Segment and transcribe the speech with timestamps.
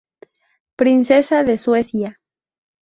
[0.77, 2.19] Princesa de Suecia.